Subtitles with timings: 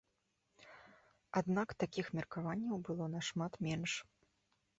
[1.41, 3.91] Аднак такіх меркаванняў было нашмат менш.